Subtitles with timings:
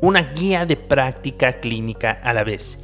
[0.00, 2.78] una guía de práctica clínica a la vez.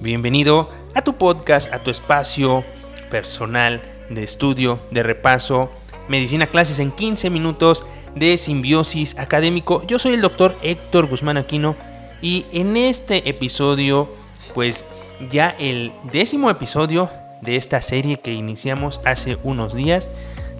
[0.00, 2.64] Bienvenido a tu podcast, a tu espacio
[3.10, 5.70] personal de estudio, de repaso,
[6.08, 9.86] medicina clases en 15 minutos de simbiosis académico.
[9.86, 11.76] Yo soy el doctor Héctor Guzmán Aquino
[12.22, 14.12] y en este episodio,
[14.54, 14.84] pues
[15.30, 17.08] ya el décimo episodio
[17.40, 20.10] de esta serie que iniciamos hace unos días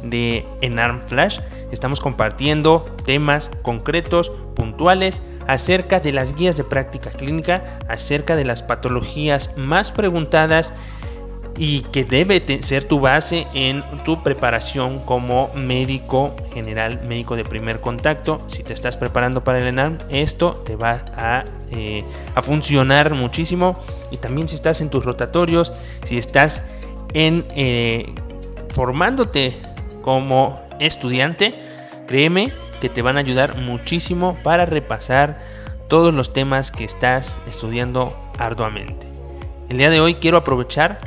[0.05, 1.41] de Enarm Flash,
[1.73, 8.62] estamos compartiendo temas concretos, puntuales, acerca de las guías de práctica clínica, acerca de las
[8.62, 10.74] patologías más preguntadas
[11.57, 17.80] y que debe ser tu base en tu preparación como médico general, médico de primer
[17.80, 18.40] contacto.
[18.46, 22.04] Si te estás preparando para el ENARM, esto te va a, eh,
[22.43, 23.80] funcionar muchísimo.
[24.10, 25.72] Y también si estás en tus rotatorios,
[26.04, 26.62] si estás
[27.14, 28.14] en eh,
[28.68, 29.57] formándote
[30.02, 31.54] como estudiante,
[32.06, 35.41] créeme que te van a ayudar muchísimo para repasar
[35.89, 39.08] todos los temas que estás estudiando arduamente.
[39.69, 41.00] El día de hoy quiero aprovechar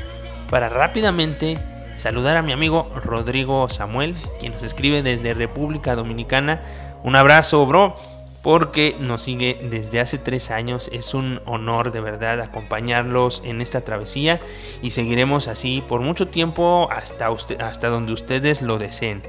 [0.49, 1.57] para rápidamente
[1.95, 6.61] saludar a mi amigo Rodrigo Samuel, quien nos escribe desde República Dominicana.
[7.03, 7.95] Un abrazo, bro,
[8.43, 10.89] porque nos sigue desde hace tres años.
[10.91, 14.41] Es un honor de verdad acompañarlos en esta travesía
[14.81, 17.27] y seguiremos así por mucho tiempo hasta,
[17.59, 19.23] hasta donde ustedes lo deseen.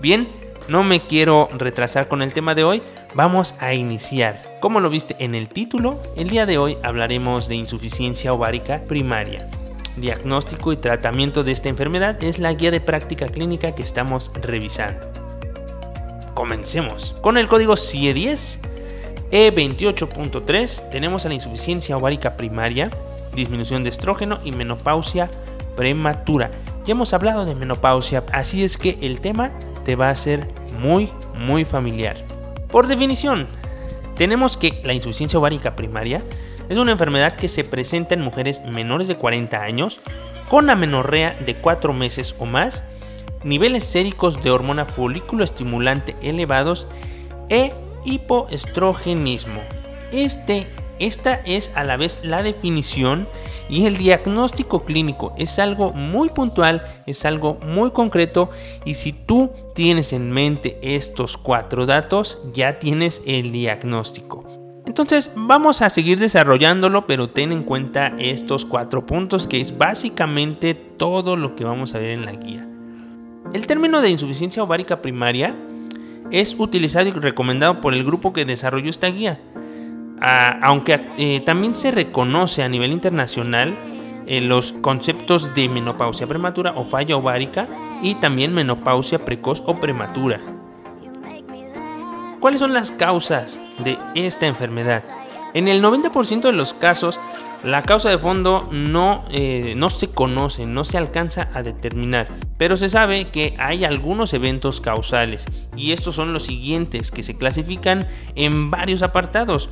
[0.00, 0.28] Bien,
[0.68, 2.82] no me quiero retrasar con el tema de hoy,
[3.14, 4.42] vamos a iniciar.
[4.60, 9.48] Como lo viste en el título, el día de hoy hablaremos de insuficiencia ovárica primaria.
[9.96, 15.06] Diagnóstico y tratamiento de esta enfermedad es la guía de práctica clínica que estamos revisando.
[16.34, 17.14] Comencemos.
[17.20, 18.72] Con el código CIE10
[19.32, 22.90] E28.3 tenemos a la insuficiencia ovárica primaria,
[23.34, 25.30] disminución de estrógeno y menopausia
[25.74, 26.50] prematura.
[26.84, 29.50] Ya hemos hablado de menopausia, así es que el tema
[29.84, 32.16] te va a ser muy, muy familiar.
[32.68, 33.46] Por definición,
[34.16, 36.22] tenemos que la insuficiencia ovárica primaria
[36.68, 40.00] es una enfermedad que se presenta en mujeres menores de 40 años
[40.48, 42.84] con amenorrea de 4 meses o más,
[43.42, 46.86] niveles séricos de hormona folículo estimulante elevados
[47.48, 47.72] e
[48.04, 49.60] hipoestrogenismo.
[50.12, 50.66] Este,
[51.02, 53.26] esta es a la vez la definición
[53.68, 58.50] y el diagnóstico clínico es algo muy puntual, es algo muy concreto
[58.84, 64.44] y si tú tienes en mente estos cuatro datos, ya tienes el diagnóstico.
[64.86, 70.74] Entonces vamos a seguir desarrollándolo, pero ten en cuenta estos cuatro puntos que es básicamente
[70.74, 72.68] todo lo que vamos a ver en la guía.
[73.52, 75.56] El término de insuficiencia ovárica primaria
[76.30, 79.40] es utilizado y recomendado por el grupo que desarrolló esta guía
[80.22, 83.76] aunque eh, también se reconoce a nivel internacional
[84.26, 87.66] eh, los conceptos de menopausia prematura o falla ovárica
[88.02, 90.40] y también menopausia precoz o prematura.
[92.38, 95.02] ¿Cuáles son las causas de esta enfermedad?
[95.54, 97.20] En el 90% de los casos,
[97.62, 102.28] la causa de fondo no, eh, no se conoce, no se alcanza a determinar,
[102.58, 105.46] pero se sabe que hay algunos eventos causales
[105.76, 109.68] y estos son los siguientes que se clasifican en varios apartados.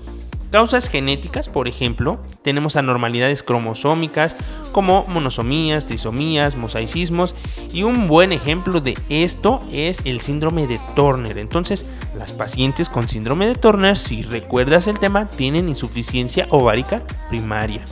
[0.50, 4.36] Causas genéticas, por ejemplo, tenemos anormalidades cromosómicas
[4.72, 7.36] como monosomías, trisomías, mosaicismos
[7.72, 11.38] y un buen ejemplo de esto es el síndrome de Turner.
[11.38, 17.82] Entonces, las pacientes con síndrome de Turner, si recuerdas el tema, tienen insuficiencia ovárica primaria.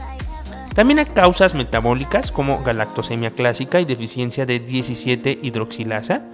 [0.75, 6.27] También hay causas metabólicas como galactosemia clásica y deficiencia de 17 hidroxilasa,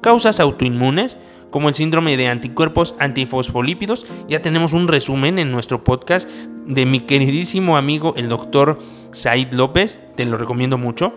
[0.00, 1.18] causas autoinmunes
[1.50, 4.06] como el síndrome de anticuerpos antifosfolípidos.
[4.28, 6.28] Ya tenemos un resumen en nuestro podcast
[6.66, 8.78] de mi queridísimo amigo el doctor
[9.12, 11.12] Said López, te lo recomiendo mucho.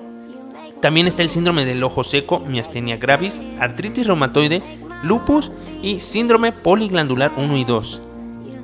[0.81, 4.63] También está el síndrome del ojo seco, miastenia gravis, artritis reumatoide,
[5.03, 5.51] lupus
[5.83, 8.01] y síndrome poliglandular 1 y 2.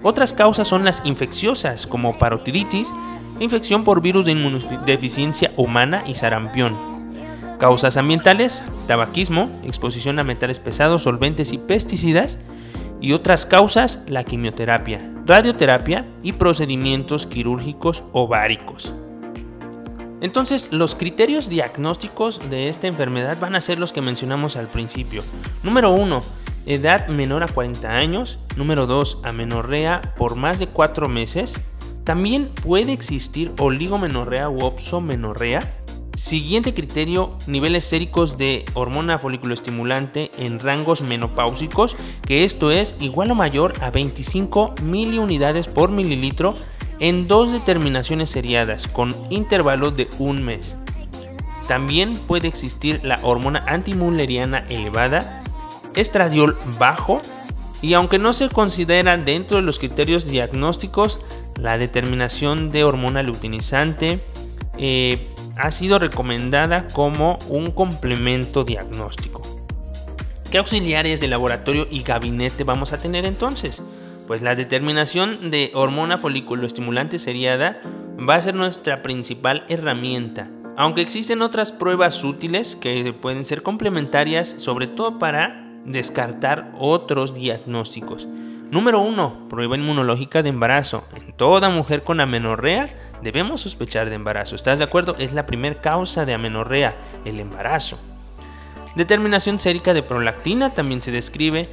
[0.03, 2.93] Otras causas son las infecciosas como parotiditis,
[3.39, 6.86] infección por virus de inmunodeficiencia humana y sarampión.
[7.59, 12.37] Causas ambientales, tabaquismo, exposición a metales pesados, solventes y pesticidas.
[13.01, 18.93] Y otras causas, la quimioterapia, radioterapia y procedimientos quirúrgicos ováricos.
[20.19, 25.23] Entonces, los criterios diagnósticos de esta enfermedad van a ser los que mencionamos al principio.
[25.61, 26.21] Número 1,
[26.65, 28.39] edad menor a 40 años.
[28.55, 31.61] Número 2, amenorrea por más de 4 meses.
[32.03, 35.71] También puede existir oligomenorrea u opsomenorrea.
[36.17, 43.29] Siguiente criterio, niveles séricos de hormona folículo estimulante en rangos menopáusicos, que esto es igual
[43.29, 46.55] o mayor a 25 miliunidades por mililitro
[46.99, 50.75] en dos determinaciones seriadas con intervalo de un mes.
[51.67, 55.43] También puede existir la hormona antimulleriana elevada,
[55.93, 57.21] estradiol bajo
[57.83, 61.19] Y aunque no se considera dentro de los criterios diagnósticos,
[61.59, 64.19] la determinación de hormona luteinizante
[64.79, 69.41] eh, ha sido recomendada como un complemento diagnóstico.
[70.51, 73.83] ¿Qué auxiliares de laboratorio y gabinete vamos a tener entonces?
[74.27, 77.81] Pues la determinación de hormona folículo estimulante seriada
[78.17, 80.49] va a ser nuestra principal herramienta.
[80.77, 88.27] Aunque existen otras pruebas útiles que pueden ser complementarias, sobre todo para descartar otros diagnósticos.
[88.71, 89.47] Número 1.
[89.49, 91.05] Prueba inmunológica de embarazo.
[91.15, 92.89] En toda mujer con amenorrea
[93.21, 94.55] debemos sospechar de embarazo.
[94.55, 95.15] ¿Estás de acuerdo?
[95.19, 97.97] Es la primera causa de amenorrea, el embarazo.
[98.95, 101.69] Determinación sérica de prolactina también se describe.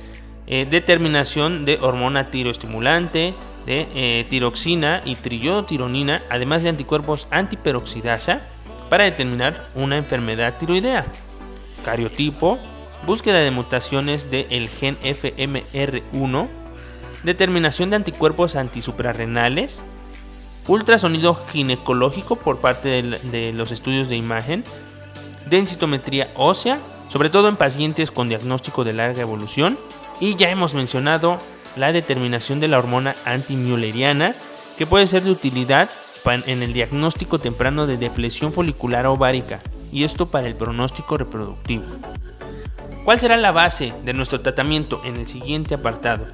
[0.47, 3.35] Eh, determinación de hormona tiroestimulante,
[3.67, 8.43] de eh, tiroxina y triiodotironina, además de anticuerpos antiperoxidasa
[8.89, 11.07] para determinar una enfermedad tiroidea.
[11.85, 12.59] Cariotipo,
[13.05, 16.64] búsqueda de mutaciones del gen FMR1,
[17.25, 19.85] determinación de anticuerpos antisuprarrenales,
[20.69, 24.65] ultrasonido ginecológico por parte de los estudios de imagen,
[25.49, 26.79] densitometría ósea,
[27.09, 29.79] sobre todo en pacientes con diagnóstico de larga evolución,
[30.21, 31.39] y ya hemos mencionado
[31.77, 34.35] la determinación de la hormona antimülleriana,
[34.79, 35.91] que puede ser de utilidad
[36.25, 39.61] en el diagnóstico temprano de depresión folicular ovárica,
[39.93, 41.85] y esto para el pronóstico reproductivo.
[43.05, 46.25] ¿Cuál será la base de nuestro tratamiento en el siguiente apartado?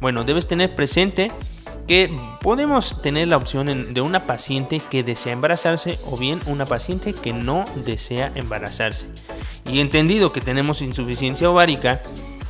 [0.00, 1.30] Bueno, debes tener presente
[1.86, 2.10] que
[2.40, 7.32] podemos tener la opción de una paciente que desea embarazarse o bien una paciente que
[7.32, 9.08] no desea embarazarse.
[9.66, 12.00] Y entendido que tenemos insuficiencia ovárica,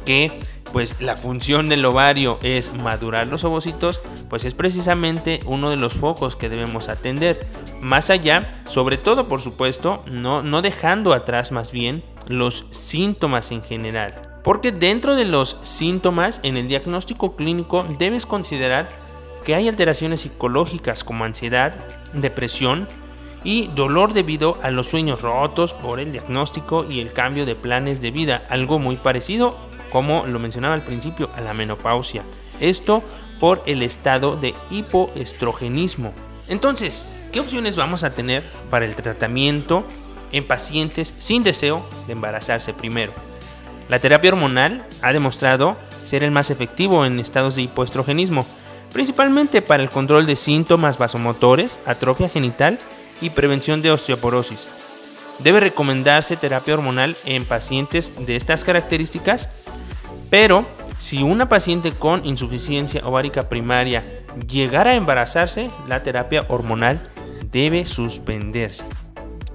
[0.05, 0.33] que
[0.73, 5.95] pues la función del ovario es madurar los ovocitos, pues es precisamente uno de los
[5.95, 7.47] focos que debemos atender.
[7.81, 13.63] Más allá, sobre todo por supuesto, no, no dejando atrás más bien los síntomas en
[13.63, 14.30] general.
[14.43, 18.89] Porque dentro de los síntomas en el diagnóstico clínico debes considerar
[19.45, 21.75] que hay alteraciones psicológicas como ansiedad,
[22.13, 22.89] depresión
[23.45, 28.01] y dolor debido a los sueños rotos por el diagnóstico y el cambio de planes
[28.01, 29.57] de vida, algo muy parecido
[29.91, 32.23] como lo mencionaba al principio, a la menopausia.
[32.61, 33.03] Esto
[33.39, 36.13] por el estado de hipoestrogenismo.
[36.49, 39.85] Entonces, ¿qué opciones vamos a tener para el tratamiento
[40.33, 43.13] en pacientes sin deseo de embarazarse primero?
[43.91, 48.47] La terapia hormonal ha demostrado ser el más efectivo en estados de hipoestrogenismo,
[48.93, 52.79] principalmente para el control de síntomas vasomotores, atrofia genital
[53.21, 54.69] y prevención de osteoporosis.
[55.41, 59.49] Debe recomendarse terapia hormonal en pacientes de estas características
[60.31, 60.65] pero
[60.97, 64.05] si una paciente con insuficiencia ovárica primaria
[64.49, 67.01] llegara a embarazarse, la terapia hormonal
[67.51, 68.87] debe suspenderse.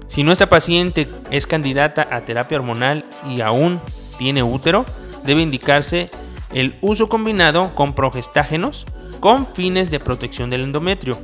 [0.06, 3.80] Si nuestra paciente es candidata a terapia hormonal y aún
[4.18, 4.84] tiene útero,
[5.24, 6.10] debe indicarse
[6.52, 8.86] el uso combinado con progestágenos
[9.20, 11.18] con fines de protección del endometrio.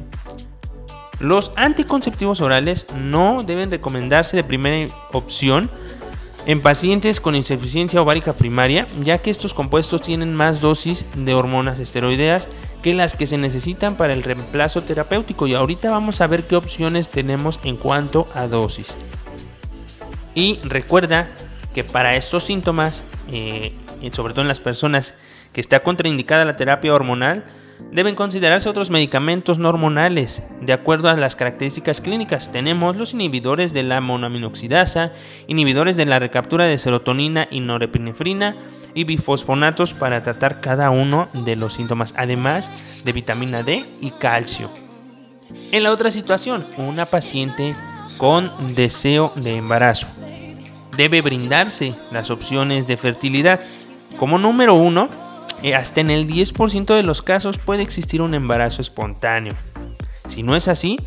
[1.20, 5.70] Los anticonceptivos orales no deben recomendarse de primera opción
[6.46, 11.78] en pacientes con insuficiencia ovárica primaria, ya que estos compuestos tienen más dosis de hormonas
[11.78, 12.48] esteroideas
[12.82, 16.56] que las que se necesitan para el reemplazo terapéutico y ahorita vamos a ver qué
[16.56, 18.96] opciones tenemos en cuanto a dosis.
[20.34, 21.28] Y recuerda
[21.72, 23.72] que para estos síntomas, eh,
[24.12, 25.14] sobre todo en las personas
[25.52, 27.44] que está contraindicada la terapia hormonal,
[27.91, 30.43] deben considerarse otros medicamentos no hormonales.
[30.60, 35.12] De acuerdo a las características clínicas, tenemos los inhibidores de la monoaminoxidasa,
[35.46, 38.56] inhibidores de la recaptura de serotonina y norepinefrina
[38.94, 42.70] y bifosfonatos para tratar cada uno de los síntomas, además
[43.05, 44.70] de vitamina D y calcio.
[45.70, 47.74] En la otra situación, una paciente
[48.19, 50.06] con deseo de embarazo
[50.96, 53.61] debe brindarse las opciones de fertilidad.
[54.17, 55.08] Como número uno,
[55.63, 59.55] eh, hasta en el 10% de los casos puede existir un embarazo espontáneo.
[60.29, 60.99] Si no es así,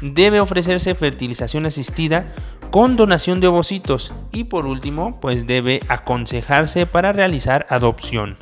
[0.00, 2.32] debe ofrecerse fertilización asistida
[2.70, 8.36] con donación de ovocitos y por último, pues debe aconsejarse para realizar adopción.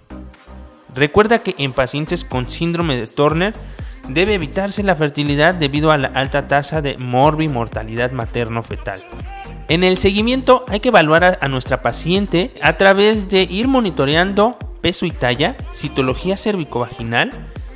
[0.94, 3.52] Recuerda que en pacientes con síndrome de Turner
[4.08, 9.02] debe evitarse la fertilidad debido a la alta tasa de morbimortalidad materno-fetal.
[9.68, 15.06] En el seguimiento hay que evaluar a nuestra paciente a través de ir monitoreando peso
[15.06, 17.30] y talla, citología cervicovaginal,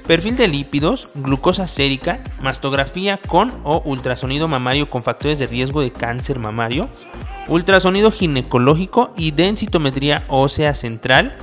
[0.07, 5.90] perfil de lípidos, glucosa sérica, mastografía con o ultrasonido mamario con factores de riesgo de
[5.90, 6.90] cáncer mamario,
[7.49, 11.37] ultrasonido ginecológico y densitometría ósea central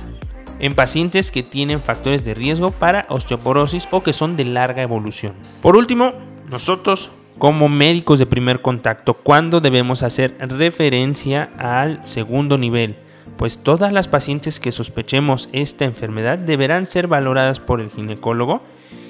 [0.60, 5.34] en pacientes que tienen factores de riesgo para osteoporosis o que son de larga evolución.
[5.60, 6.12] Por último,
[6.48, 12.96] nosotros como médicos de primer contacto, ¿cuándo debemos hacer referencia al segundo nivel?
[13.36, 18.62] pues todas las pacientes que sospechemos esta enfermedad deberán ser valoradas por el ginecólogo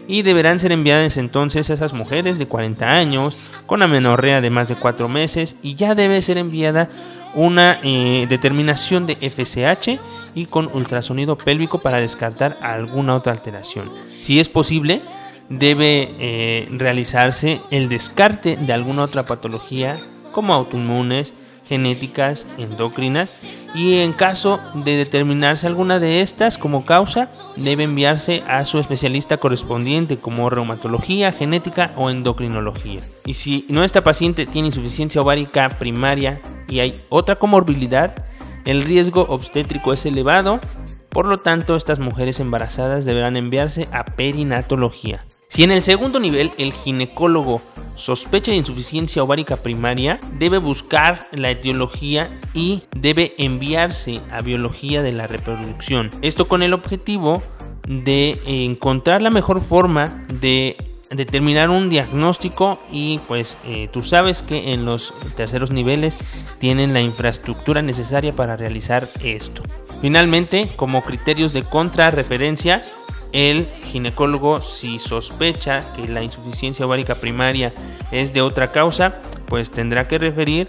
[0.09, 4.69] y deberán ser enviadas entonces a esas mujeres de 40 años con amenorrea de más
[4.69, 6.89] de 4 meses y ya debe ser enviada
[7.35, 9.99] una eh, determinación de FSH
[10.35, 13.91] y con ultrasonido pélvico para descartar alguna otra alteración.
[14.21, 15.03] Si es posible,
[15.49, 19.97] debe eh, realizarse el descarte de alguna otra patología
[20.33, 21.35] como autoinmunes,
[21.69, 23.35] genéticas, endocrinas
[23.75, 29.37] y en caso de determinarse alguna de estas como causa, debe enviarse a su especialista
[29.37, 33.01] correspondiente como reumatología, genética o endocrinología.
[33.25, 38.15] Y si nuestra paciente tiene insuficiencia ovárica primaria y hay otra comorbilidad,
[38.65, 40.61] el riesgo obstétrico es elevado,
[41.11, 45.25] por lo tanto estas mujeres embarazadas deberán enviarse a perinatología.
[45.49, 47.63] Si en el segundo nivel el ginecólogo
[47.95, 55.13] sospecha de insuficiencia ovárica primaria, debe buscar la etiología y debe enviarse a biología de
[55.13, 56.11] la reproducción.
[56.21, 57.43] Esto con el objetivo
[57.87, 60.77] de encontrar la mejor forma de
[61.11, 66.19] determinar un diagnóstico y pues eh, tú sabes que en los terceros niveles
[66.59, 69.63] tienen la infraestructura necesaria para realizar esto.
[70.03, 72.83] Finalmente, como criterios de contrarreferencia,
[73.33, 77.73] el ginecólogo si sospecha que la insuficiencia ovárica primaria
[78.11, 80.69] es de otra causa, pues tendrá que referir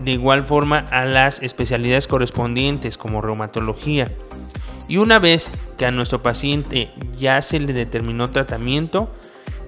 [0.00, 4.12] de igual forma a las especialidades correspondientes como reumatología.
[4.88, 9.10] Y una vez que a nuestro paciente ya se le determinó tratamiento,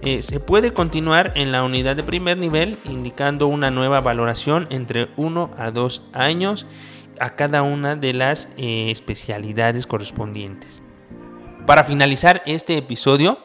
[0.03, 5.09] eh, se puede continuar en la unidad de primer nivel indicando una nueva valoración entre
[5.17, 6.67] 1 a 2 años
[7.19, 10.83] a cada una de las eh, especialidades correspondientes.
[11.67, 13.39] Para finalizar este episodio,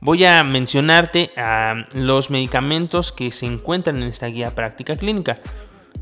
[0.00, 5.40] voy a mencionarte a los medicamentos que se encuentran en esta guía práctica clínica.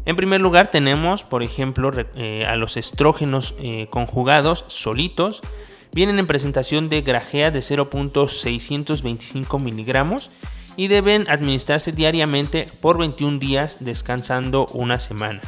[0.04, 5.42] En primer lugar tenemos, por ejemplo, eh, a los estrógenos eh, conjugados solitos.
[5.92, 10.32] Vienen en presentación de grajea de 0.625 miligramos
[10.76, 15.40] y deben administrarse diariamente por 21 días descansando una semana.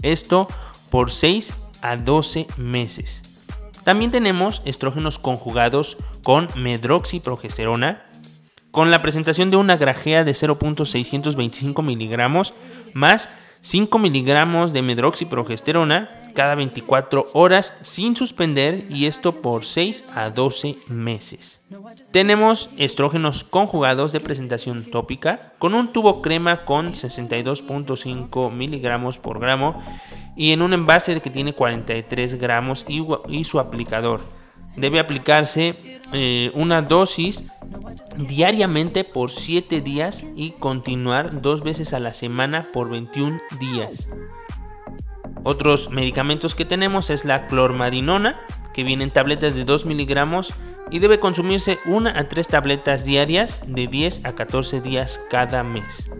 [0.00, 0.48] Esto
[0.88, 3.29] por 6 a 12 meses.
[3.84, 8.04] También tenemos estrógenos conjugados con medroxiprogesterona,
[8.70, 12.54] con la presentación de una grajea de 0.625 miligramos
[12.92, 13.30] más
[13.62, 16.10] 5 miligramos de medroxiprogesterona
[16.40, 21.60] cada 24 horas sin suspender y esto por 6 a 12 meses.
[22.12, 29.82] Tenemos estrógenos conjugados de presentación tópica con un tubo crema con 62.5 miligramos por gramo
[30.34, 34.22] y en un envase que tiene 43 gramos y, su aplicador.
[34.76, 35.74] Debe aplicarse
[36.14, 37.44] eh, una dosis
[38.16, 44.08] diariamente por 7 días y continuar dos veces a la semana por 21 días.
[45.42, 48.40] Otros medicamentos que tenemos es la clormadinona,
[48.74, 50.54] que viene en tabletas de 2 miligramos
[50.90, 56.10] y debe consumirse una a 3 tabletas diarias de 10 a 14 días cada mes.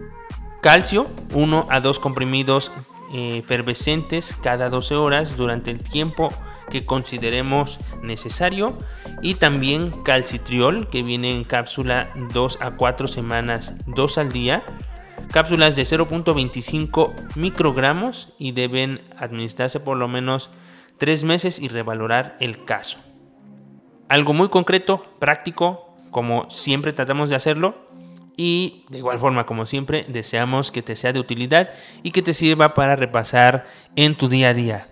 [0.61, 2.71] Calcio, 1 a 2 comprimidos
[3.13, 6.31] efervescentes cada 12 horas durante el tiempo
[6.69, 8.77] que consideremos necesario
[9.21, 14.63] y también calcitriol que viene en cápsula 2 a 4 semanas 2 al día
[15.31, 20.49] cápsulas de 0.25 microgramos y deben administrarse por lo menos
[20.97, 22.99] 3 meses y revalorar el caso
[24.11, 27.89] algo muy concreto práctico como siempre tratamos de hacerlo
[28.35, 31.69] y de igual forma, como siempre, deseamos que te sea de utilidad
[32.01, 34.87] y que te sirva para repasar en tu día a día.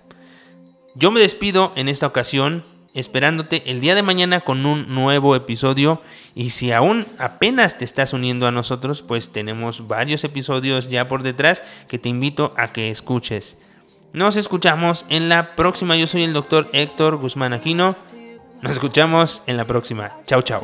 [0.95, 2.63] Yo me despido en esta ocasión
[2.99, 6.01] esperándote el día de mañana con un nuevo episodio
[6.35, 11.23] y si aún apenas te estás uniendo a nosotros, pues tenemos varios episodios ya por
[11.23, 13.57] detrás que te invito a que escuches.
[14.13, 15.95] Nos escuchamos en la próxima.
[15.95, 17.95] Yo soy el doctor Héctor Guzmán Aquino.
[18.61, 20.17] Nos escuchamos en la próxima.
[20.25, 20.63] Chao, chao.